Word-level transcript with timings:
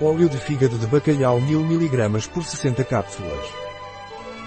Óleo 0.00 0.28
de 0.28 0.38
fígado 0.38 0.76
de 0.76 0.88
bacalhau 0.88 1.40
1000 1.40 1.60
mg 1.60 2.28
por 2.30 2.42
60 2.42 2.82
cápsulas. 2.82 3.46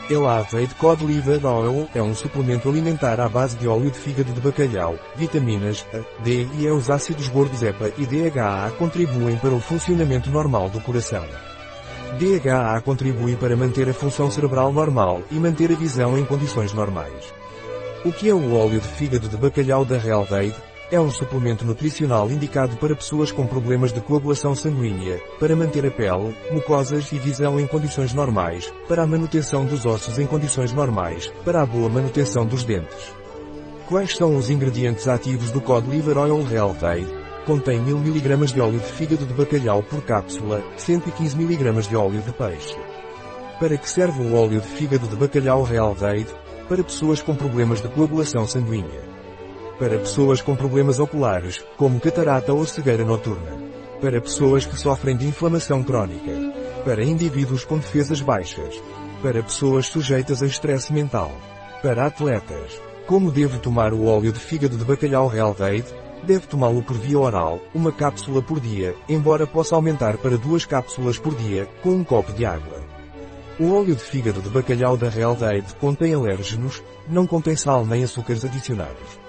Elevate 0.10 0.76
Cod 0.76 1.06
Liver 1.06 1.46
Oil 1.46 1.88
é 1.96 2.02
um 2.02 2.14
suplemento 2.14 2.68
alimentar 2.68 3.18
à 3.22 3.30
base 3.30 3.56
de 3.56 3.66
óleo 3.66 3.90
de 3.90 3.98
fígado 3.98 4.34
de 4.34 4.42
bacalhau. 4.42 5.00
Vitaminas 5.16 5.86
A, 5.94 6.00
D 6.22 6.48
e 6.54 6.66
E 6.66 6.70
os 6.70 6.90
ácidos 6.90 7.30
gordos 7.30 7.64
EPA 7.64 7.94
e 7.98 8.06
DHA 8.06 8.74
contribuem 8.78 9.38
para 9.38 9.54
o 9.54 9.62
funcionamento 9.62 10.30
normal 10.30 10.70
do 10.70 10.82
coração. 10.82 11.26
DHA 12.20 12.82
contribui 12.82 13.38
para 13.38 13.56
manter 13.56 13.88
a 13.88 13.94
função 13.94 14.30
cerebral 14.30 14.74
normal 14.74 15.22
e 15.32 15.36
manter 15.36 15.72
a 15.72 15.76
visão 15.76 16.18
em 16.18 16.26
condições 16.26 16.74
normais. 16.74 17.34
O 18.04 18.12
que 18.12 18.30
é 18.30 18.34
o 18.34 18.54
óleo 18.54 18.82
de 18.82 18.88
fígado 18.88 19.30
de 19.30 19.38
bacalhau 19.38 19.86
da 19.86 19.98
Realdade? 19.98 20.56
É 20.90 20.98
um 20.98 21.12
suplemento 21.12 21.66
nutricional 21.66 22.32
indicado 22.32 22.78
para 22.78 22.96
pessoas 22.96 23.30
com 23.30 23.46
problemas 23.46 23.92
de 23.92 24.00
coagulação 24.00 24.56
sanguínea, 24.56 25.20
para 25.38 25.54
manter 25.54 25.86
a 25.86 25.92
pele, 25.92 26.34
mucosas 26.50 27.12
e 27.12 27.20
visão 27.20 27.60
em 27.60 27.68
condições 27.68 28.14
normais, 28.14 28.74
para 28.88 29.04
a 29.04 29.08
manutenção 29.08 29.66
dos 29.66 29.86
ossos 29.86 30.18
em 30.18 30.26
condições 30.26 30.72
normais, 30.72 31.28
para 31.44 31.62
a 31.62 31.66
boa 31.66 31.90
manutenção 31.90 32.46
dos 32.46 32.64
dentes. 32.64 33.14
Quais 33.90 34.16
são 34.16 34.38
os 34.38 34.50
ingredientes 34.50 35.10
ativos 35.10 35.52
do 35.52 35.60
Cod 35.60 35.90
Liver 35.90 36.18
Oil 36.18 36.48
Health 36.50 36.86
Aid? 36.86 37.08
Contém 37.46 37.82
1000 37.82 37.98
mg 37.98 38.54
de 38.54 38.62
óleo 38.62 38.80
de 38.80 38.92
fígado 38.94 39.26
de 39.26 39.34
bacalhau 39.34 39.84
por 39.84 40.02
cápsula, 40.04 40.64
115 40.78 41.36
mg 41.36 41.82
de 41.82 41.98
óleo 41.98 42.22
de 42.22 42.32
peixe. 42.32 42.78
Para 43.60 43.76
que 43.76 43.90
serve 43.90 44.24
o 44.24 44.36
óleo 44.36 44.62
de 44.62 44.68
fígado 44.68 45.06
de 45.06 45.18
bacalhau 45.18 45.68
Health 45.70 46.02
Aid? 46.02 46.28
Para 46.70 46.84
pessoas 46.84 47.22
com 47.22 47.36
problemas 47.36 47.82
de 47.82 47.90
coagulação 47.90 48.48
sanguínea. 48.48 49.07
Para 49.80 50.00
pessoas 50.00 50.42
com 50.42 50.56
problemas 50.56 50.98
oculares, 51.00 51.64
como 51.78 52.00
catarata 52.00 52.52
ou 52.52 52.66
cegueira 52.66 53.06
noturna. 53.06 53.52
Para 54.02 54.20
pessoas 54.20 54.66
que 54.66 54.76
sofrem 54.76 55.16
de 55.16 55.28
inflamação 55.28 55.84
crónica. 55.84 56.32
Para 56.84 57.04
indivíduos 57.04 57.64
com 57.64 57.78
defesas 57.78 58.20
baixas. 58.20 58.82
Para 59.22 59.44
pessoas 59.44 59.86
sujeitas 59.86 60.42
a 60.42 60.48
estresse 60.48 60.92
mental. 60.92 61.32
Para 61.84 62.08
atletas. 62.08 62.82
Como 63.06 63.32
devo 63.32 63.60
tomar 63.60 63.94
o 63.94 64.06
óleo 64.06 64.34
de 64.34 64.40
fígado 64.40 64.76
de 64.76 64.84
bacalhau 64.84 65.32
Health 65.32 65.62
Aid? 65.62 65.86
Deve 66.24 66.48
tomá-lo 66.48 66.82
por 66.82 66.98
via 66.98 67.20
oral, 67.20 67.60
uma 67.72 67.92
cápsula 67.92 68.42
por 68.42 68.60
dia, 68.60 68.96
embora 69.08 69.46
possa 69.46 69.76
aumentar 69.76 70.18
para 70.18 70.40
duas 70.40 70.66
cápsulas 70.66 71.20
por 71.20 71.36
dia, 71.36 71.68
com 71.84 71.92
um 71.92 72.04
copo 72.04 72.34
de 72.34 72.48
água. 72.48 72.82
O 73.60 73.72
óleo 73.74 73.96
de 73.96 74.02
fígado 74.02 74.42
de 74.42 74.50
bacalhau 74.50 74.98
da 74.98 75.08
Health 75.08 75.44
Aid 75.44 75.76
contém 75.76 76.16
alérgenos, 76.16 76.82
não 77.08 77.28
contém 77.28 77.56
sal 77.56 77.86
nem 77.86 78.04
açúcares 78.04 78.44
adicionados. 78.44 79.27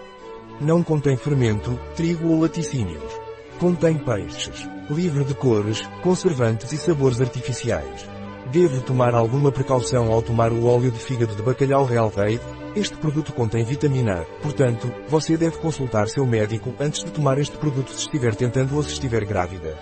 Não 0.60 0.82
contém 0.82 1.16
fermento, 1.16 1.78
trigo 1.94 2.30
ou 2.30 2.40
laticínios. 2.40 3.12
Contém 3.60 3.96
peixes. 3.96 4.68
Livre 4.90 5.22
de 5.24 5.32
cores, 5.32 5.88
conservantes 6.02 6.72
e 6.72 6.76
sabores 6.76 7.20
artificiais. 7.20 8.08
Devo 8.50 8.80
tomar 8.80 9.14
alguma 9.14 9.52
precaução 9.52 10.10
ao 10.10 10.20
tomar 10.20 10.52
o 10.52 10.66
óleo 10.66 10.90
de 10.90 10.98
fígado 10.98 11.36
de 11.36 11.42
bacalhau 11.42 11.86
Aid? 12.16 12.40
Este 12.74 12.96
produto 12.96 13.32
contém 13.32 13.64
vitamina 13.64 14.22
A, 14.22 14.24
portanto, 14.42 14.92
você 15.08 15.36
deve 15.36 15.58
consultar 15.58 16.08
seu 16.08 16.26
médico 16.26 16.74
antes 16.80 17.04
de 17.04 17.10
tomar 17.12 17.38
este 17.38 17.56
produto 17.56 17.92
se 17.92 18.00
estiver 18.00 18.34
tentando 18.34 18.74
ou 18.74 18.82
se 18.82 18.90
estiver 18.90 19.24
grávida. 19.24 19.78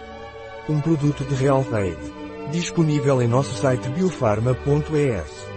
Um 0.68 0.80
produto 0.80 1.24
de 1.24 1.48
Aid. 1.48 2.50
Disponível 2.50 3.22
em 3.22 3.28
nosso 3.28 3.54
site 3.54 3.88
biofarma.es. 3.88 5.55